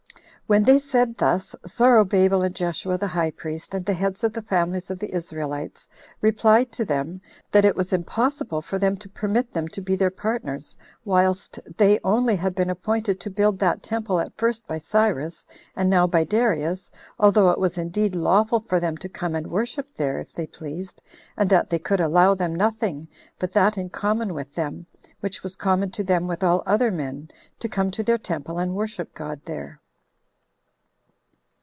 [0.47, 4.41] When they said thus, Zorobabel and Jeshua the high priest, and the heads of the
[4.41, 5.87] families of the Israelites,
[6.19, 7.21] replied to them,
[7.53, 12.01] that it was impossible for them to permit them to be their partners, whilst they
[12.03, 16.25] [only] had been appointed to build that temple at first by Cyrus, and now by
[16.25, 20.47] Darius, although it was indeed lawful for them to come and worship there if they
[20.47, 21.01] pleased,
[21.37, 23.07] and that they could allow them nothing
[23.39, 24.85] but that in common with them,
[25.21, 28.75] which was common to them with all other men, to come to their temple and
[28.75, 29.79] worship God there.